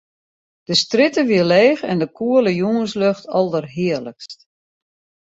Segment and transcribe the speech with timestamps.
[0.67, 4.39] De strjitte wie leech en de koele jûnslucht alderhearlikst.